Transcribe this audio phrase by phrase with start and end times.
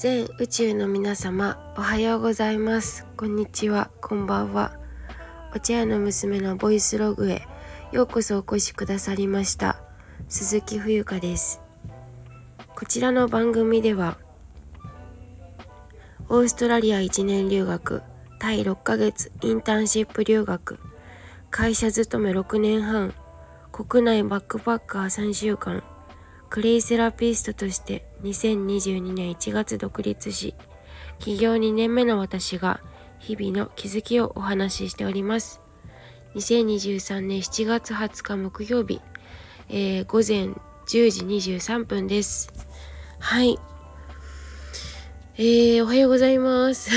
[0.00, 3.04] 全宇宙の皆様おはようございます。
[3.18, 3.90] こんにちは。
[4.00, 4.78] こんばんは。
[5.54, 7.42] お茶屋の娘のボイスログへ
[7.92, 9.76] ようこそお越しくださりました。
[10.26, 11.60] 鈴木冬香です。
[12.74, 14.16] こちらの番組では
[16.30, 18.02] オーストラリア1年留学
[18.38, 20.80] タイ6ヶ月インターンシップ留学
[21.50, 23.12] 会社勤め6年半
[23.70, 25.82] 国内バックパッカー3週間
[26.50, 30.56] クレイセラピストとして2022年1月独立し、
[31.20, 32.80] 起業2年目の私が
[33.20, 35.60] 日々の気づきをお話ししております。
[36.34, 39.00] 2023年7月20日木曜日、
[39.68, 40.52] えー、午前
[40.88, 42.52] 10時23分です。
[43.20, 43.56] はい。
[45.36, 46.90] えー、おはようございます。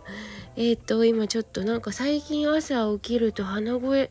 [0.56, 4.10] えっと、今ちょっとなんか最近朝起きると鼻声、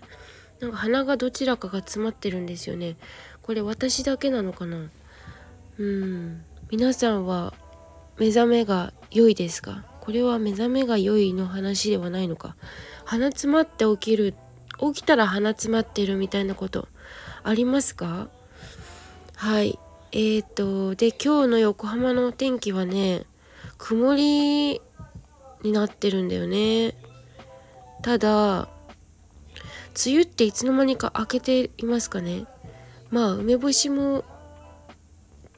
[0.60, 2.96] なんか鼻がどちらかが詰まってるんですよね。
[3.44, 4.90] これ私だけなのかな？
[5.78, 6.44] うん。
[6.72, 7.54] 皆さんは
[8.18, 9.84] 目覚めが良いですか？
[10.02, 12.56] これは目覚めが良いの話ではないのか？
[13.06, 14.34] 鼻詰まって起きる
[14.80, 16.88] 起きたら鼻詰まってるみたいなこと
[17.44, 18.30] ありますか？
[19.36, 19.78] はい。
[20.14, 23.26] えーとで今日の横浜の天気はね
[23.78, 24.82] 曇り
[25.64, 26.96] になってるんだよね。
[28.02, 28.70] ただ
[30.06, 32.46] 梅雨っていつの間にか明けていますかね？
[33.14, 34.26] まあ梅干しも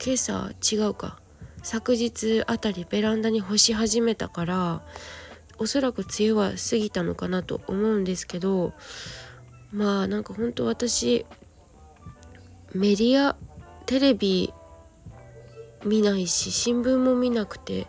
[0.05, 1.19] 今朝違うか。
[1.63, 4.81] 昨日あたりベランダに干し始めたから
[5.57, 8.73] おそらく梅雨は過ぎたのかなと思うんですけど
[9.71, 11.25] まあなんかほんと私
[12.73, 13.35] メディア
[13.87, 14.53] テレビ
[15.85, 17.87] 見ないし新聞も見なくて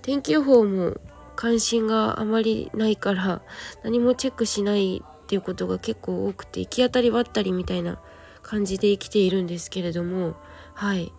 [0.00, 0.96] 天気予報も
[1.36, 3.42] 関心があまりないから
[3.82, 8.00] 何もチェックしないっていうことが結構多くて行き当たりばったりみたいな
[8.52, 10.34] 感じで生きているんですけれども
[10.74, 11.10] はい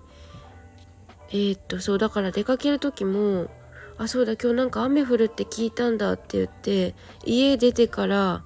[1.30, 3.50] えー、っとそうだから出かける時も
[3.98, 6.94] あそうだ今日なんか雨降るって聞いたんだって言って
[7.26, 8.44] 家出てから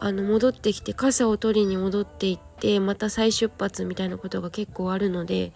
[0.00, 5.52] あの戻ってきて傘を取りに戻っていってまた再出発みたいなことが結構あるので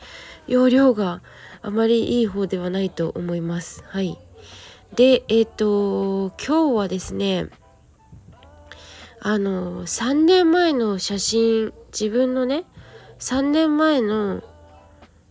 [0.47, 1.23] 容量が
[1.63, 3.85] あまりいい方ではないと思います。
[3.87, 4.19] はい
[4.95, 7.49] でえっ、と今日はですね
[9.21, 12.65] あの3年前の写真自分のね
[13.19, 14.43] 3年前の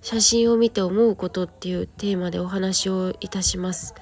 [0.01, 3.93] 写真を見て思うことっていうテーマでお話をいたします。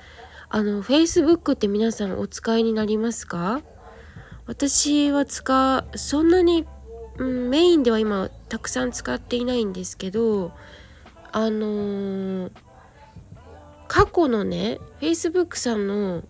[0.49, 3.61] あの Facebook って皆さんお使いになりますか？
[4.45, 6.65] 私は使うそんなに、
[7.17, 10.51] うん、メインでは今たくさん使っていないんですけど
[11.31, 12.51] あのー、
[13.87, 16.23] 過去のね Facebook さんの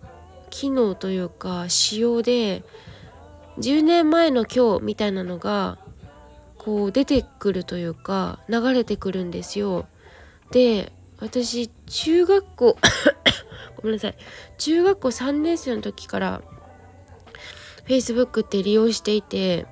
[0.50, 2.62] 機能というか仕様で
[3.58, 5.78] 10年前の今日みたいなのが
[6.64, 9.86] こう出てくるというか流れてくるんですよ。
[10.50, 12.76] で私中学校
[13.76, 14.16] ごめんなさい
[14.58, 16.42] 中学校3年生の時から
[17.86, 19.66] Facebook って利用していて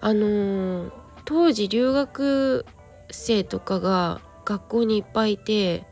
[0.00, 0.92] あのー、
[1.24, 2.66] 当時留学
[3.10, 5.84] 生とかが学校にいっぱいいて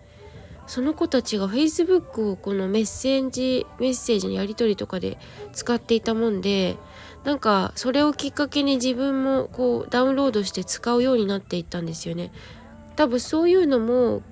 [0.66, 5.18] その子たちが Facebook をこのメッセージメッセージのやり取りとかで
[5.52, 6.76] 使っていたもんで
[7.24, 12.32] なんかそれをきっかけに自分もこうダウンロードして使うようになっていったんですよね。
[12.96, 14.22] 多分そういうのも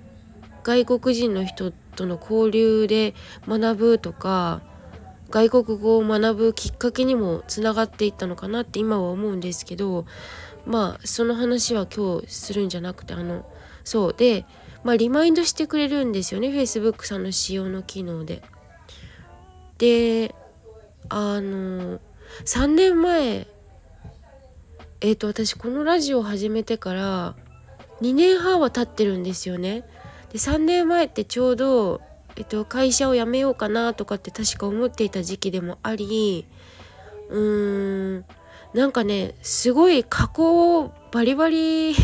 [0.63, 3.15] 外国人の人との交流で
[3.47, 4.61] 学ぶとか
[5.31, 10.05] 外国語を学ぶきっかけにもつながっていったのかなって今は思うんですけど
[10.67, 13.47] まあその話は今日するんじゃなくてあの
[13.85, 14.45] そうで
[14.83, 18.43] まあリマインドしてくれるんですよね Facebook さんの仕様の機能で。
[19.79, 20.35] で
[21.09, 21.99] あの
[22.45, 23.47] 3年前
[25.01, 27.37] えっ、ー、と私このラジオを始めてから
[28.03, 29.85] 2年半は経ってるんですよね。
[30.33, 32.01] で3年前ってちょうど、
[32.37, 36.47] えっと、会社を辞めようかなとかって確か思っていた時期でもあり
[37.29, 38.25] うーん
[38.73, 41.95] なんかねすごい加工バリバリ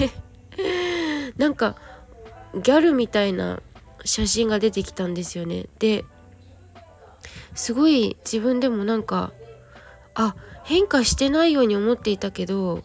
[1.38, 1.76] なんか
[2.54, 3.62] ギャルみたいな
[4.04, 5.66] 写真が出てきたんですよね。
[5.78, 6.04] で
[7.54, 9.32] すごい自分でもなんか
[10.16, 10.34] あ
[10.64, 12.82] 変化してないように思っていたけど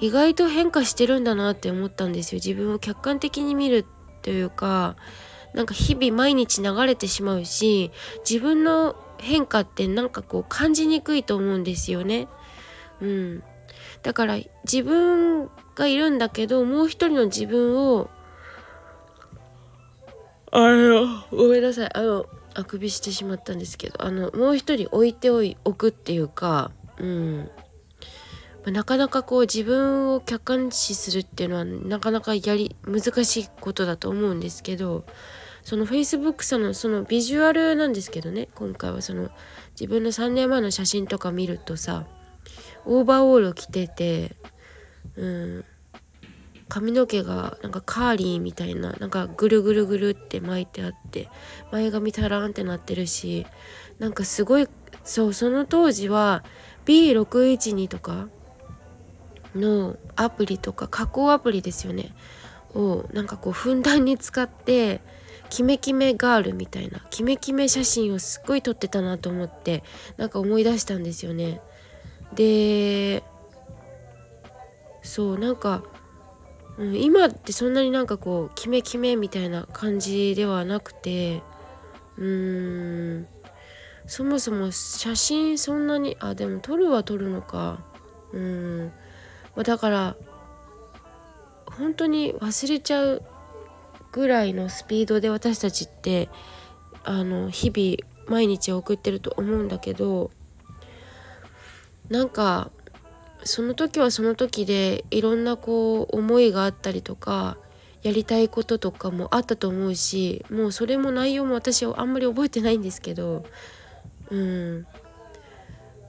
[0.00, 2.40] 意外と変化してるんだなって思ったんですよ。
[2.42, 3.84] 自分を客観的に見る
[4.22, 4.96] というか
[5.54, 7.90] なんか日々毎日流れてしまうし
[8.28, 12.28] 自分の変化ってなんかこう感じにくいと思うんですよね。
[13.00, 13.42] うん、
[14.02, 18.08] だから自分がいるんだけどもう一人の自分を
[20.50, 21.90] あのごめんなさい。
[21.94, 27.50] あのあくびしてしまったんですけどあのもう一人置いておいくっていうか、うん。
[28.64, 35.04] まなかなかこう自分を客観視するっていうのはなかなかやり難しいことだと思うんですけど
[35.62, 39.30] その Facebook さんのそのビジュアルなんですけどね今回はその
[39.78, 42.06] 自分の3年前の写真とか見るとさ
[42.84, 44.36] オーバーオールを着てて
[45.16, 45.64] うん。
[46.68, 51.28] 髪の毛がなんかカーリーみたいななんかぐるぐるぐるって巻いてあって
[51.72, 53.46] 前髪タラーンってなってるし
[53.98, 54.68] なんかすごい
[55.02, 56.44] そうその当時は
[56.84, 58.28] B612 とか
[59.54, 62.14] のアプリとか加工アプリですよね
[62.74, 65.00] をなんかこうふんだんに使って
[65.50, 69.82] キメキメガールみたいなキメキメ写真をすっごい撮ってたなと思って
[70.18, 71.60] なんか思い出したんですよね。
[72.34, 73.22] で
[75.02, 75.82] そうなんか
[76.78, 81.42] うん、今ってそんなになんかこうキメキメみたいな感じではなくて
[82.16, 83.28] うーん
[84.06, 87.84] そもそも写真そんなにあでも撮るは撮るのか。
[88.32, 88.92] うん、
[89.56, 90.16] ま、だから
[91.66, 93.22] 本当に忘れちゃう
[94.12, 96.28] ぐらいのスピードで私たちって
[97.04, 100.30] あの日々毎日送ってると思うんだけど
[102.08, 102.70] なんか
[103.44, 107.56] その時はその時でいろんなこう思いがあったりとか
[108.02, 113.44] やりたいこととかもあったと思うしもうそれも内容も私はあんまり覚えてないんですけど
[114.30, 114.86] うん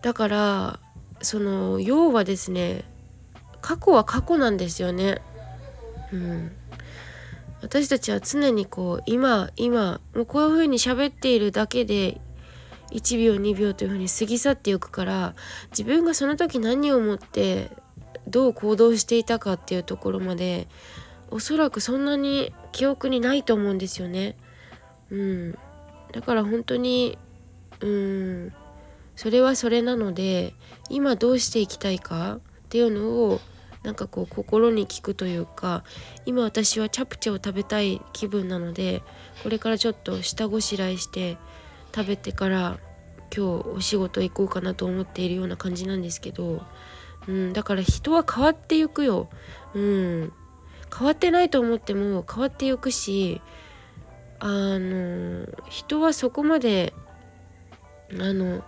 [0.02, 0.80] だから
[1.22, 2.84] その要はですね
[3.62, 5.22] 過去は過去なんですよね。
[6.14, 6.52] うん、
[7.62, 12.22] 私たちは常にこう今今もうこういう風に喋っているだけで
[12.91, 15.36] 1秒2秒というふうに過ぎ去っていくから
[15.71, 17.71] 自分がその時何を思って
[18.27, 20.68] どう行動していたかっていうところまで
[21.31, 24.36] おそらくそんなに記憶にないと思うんですよね。
[25.12, 25.57] うん、
[26.12, 27.18] だから本当に
[27.81, 28.53] うん
[29.15, 30.53] それはそれなので
[30.89, 32.39] 今どうしていきたいかっ
[32.69, 33.41] ていうのを
[33.83, 35.83] なんかこう心に聞くというか
[36.25, 39.01] 今私はチャプチェを食べたい気分なので
[39.44, 41.38] これからちょっと下ごしらえして
[41.94, 42.80] 食べてから
[43.36, 46.62] 今日お仕事行こうかなと思っているような感じなんですけど、
[47.27, 49.30] うん、だから人は変わっていくよ、
[49.74, 50.33] うん、
[50.95, 53.41] 変わってないと思っても変わっていくし
[54.39, 54.47] あ
[54.80, 56.94] の人はそこまで
[58.19, 58.63] あの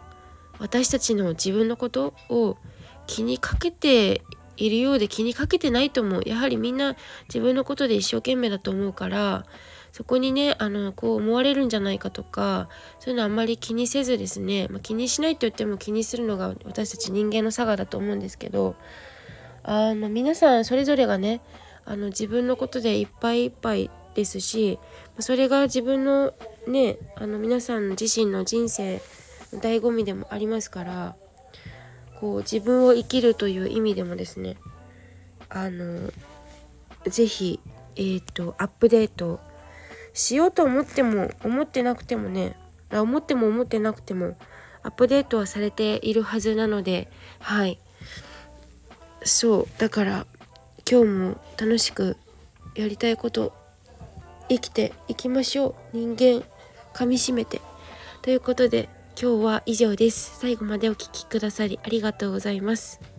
[0.60, 2.58] 私たちの自分のことを
[3.08, 4.22] 気にかけて
[4.58, 6.22] いるようで気にかけてないと思う。
[6.26, 6.96] やはりみんな
[7.28, 9.46] 自分のことで一生懸命だと思うから
[9.92, 18.76] そこにねあのこう思われるんじゃないかとかそういうのあんまり気にせずですね、まあ、気にしないと言っても気にするのが私たち人間の差がだと思うんですけど
[19.64, 21.42] あの皆さんそれぞれがね
[21.86, 24.80] あの自分のことでいっぱいいっぱいですし
[25.20, 26.34] それが自分の
[26.68, 29.02] ねあの皆さん自身の人生
[29.54, 31.16] の醍醐味でもありますから
[32.20, 34.58] こう自分を生きるという意味でもですね
[35.50, 36.12] あの
[37.06, 37.60] 是非
[37.96, 39.40] えっ、ー、とアップデート
[40.14, 42.58] しようと思っても思ってなくてもね。
[42.92, 44.38] 思っても思ってなくても
[44.84, 47.10] アップデートはされているはずなので
[47.40, 47.80] はい。
[49.24, 49.68] そう。
[49.78, 50.28] だから
[50.90, 52.18] 今日も楽しく
[52.76, 53.54] やりたいこと
[54.50, 55.98] 生きていきましょう。
[55.98, 56.44] 人間
[56.94, 57.62] 噛みしめて。
[58.22, 60.40] ということで今日は以上です。
[60.40, 63.11] 最後までお聴きくださりありがとうございます。